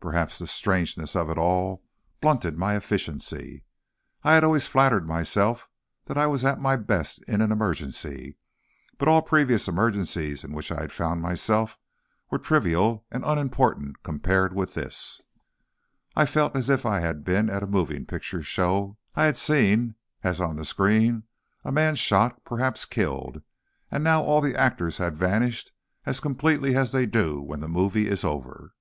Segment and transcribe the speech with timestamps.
[0.00, 1.82] Perhaps the strangeness of it all
[2.20, 3.64] blunted my efficiency.
[4.22, 5.68] I had always flattered myself
[6.04, 8.36] that I was at my best in an emergency,
[8.96, 11.78] but all previous emergencies in which I had found myself
[12.30, 15.20] were trivial and unimportant compared with this.
[16.14, 18.96] I felt as if I had been at a moving picture show.
[19.16, 21.24] I had seen, as on the screen,
[21.64, 23.42] a man shot, perhaps killed,
[23.90, 25.72] and now all the actors had vanished
[26.06, 28.72] as completely as they do when the movie is over.